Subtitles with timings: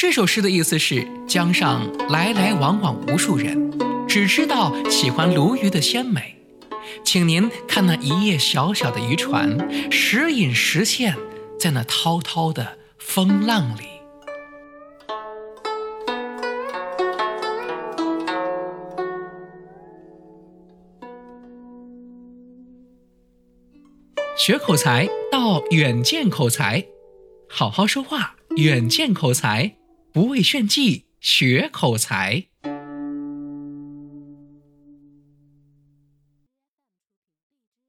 [0.00, 3.70] 这首诗的意思是：江上来来往往无数人，
[4.08, 6.34] 只知道喜欢鲈鱼的鲜美。
[7.04, 11.14] 请您看那一叶小小的渔船，时隐时现，
[11.58, 13.82] 在那滔滔的风浪里。
[24.34, 26.82] 学口才到远见口才，
[27.50, 29.76] 好好说话，远见口才，
[30.12, 32.49] 不为炫技，学口才。